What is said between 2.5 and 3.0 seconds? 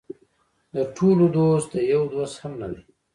نه دی.